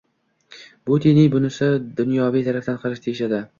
“Bu 0.91 0.97
diniy, 1.03 1.29
bunisi 1.35 1.71
dunyoviy 2.01 2.47
tarafdan 2.51 2.83
qarash”, 2.87 3.07
deyishadi. 3.07 3.47